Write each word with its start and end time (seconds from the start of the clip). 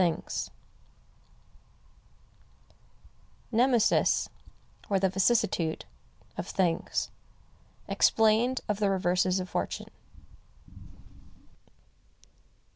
—NEMESIS, 3.51 4.29
OR 4.89 4.99
THE 4.99 5.09
VICISSITUDE 5.09 5.85
OF 6.39 6.47
THINGS. 6.47 7.11
EXPLAINED 7.87 8.61
OF 8.67 8.79
THE 8.79 8.89
REVERSES 8.89 9.39
OF 9.39 9.47
FORTUNE. 9.47 9.91